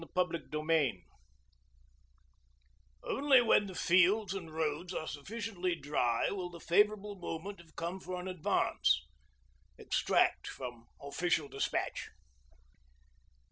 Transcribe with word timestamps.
THE 0.01 0.07
PROMISE 0.07 0.41
OF 0.51 0.63
SPRING 0.63 1.03
'Only 3.03 3.39
when 3.43 3.67
the 3.67 3.75
fields 3.75 4.33
and 4.33 4.51
roads 4.51 4.95
are 4.95 5.05
sufficiently 5.05 5.75
dry 5.75 6.31
will 6.31 6.49
the 6.49 6.59
favourable 6.59 7.13
moment 7.13 7.59
have 7.59 7.75
come 7.75 7.99
for 7.99 8.19
an 8.19 8.27
advance.' 8.27 9.05
EXTRACT 9.77 10.47
FROM 10.47 10.87
OFFICIAL 11.01 11.49
DESPATCH. 11.49 12.09